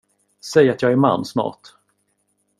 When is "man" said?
0.95-1.25